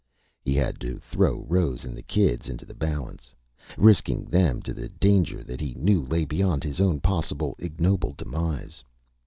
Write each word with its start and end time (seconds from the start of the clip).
He 0.43 0.55
had 0.55 0.79
to 0.79 0.97
throw 0.97 1.45
Rose 1.47 1.85
and 1.85 1.95
the 1.95 2.01
kids 2.01 2.49
into 2.49 2.65
the 2.65 2.73
balance 2.73 3.31
risking 3.77 4.25
them 4.25 4.59
to 4.63 4.73
the 4.73 4.89
danger 4.89 5.43
that 5.43 5.61
he 5.61 5.75
knew 5.75 6.01
lay 6.01 6.25
beyond 6.25 6.63
his 6.63 6.81
own 6.81 7.01
possible 7.01 7.53
ignoble 7.59 8.13
demise. 8.13 8.83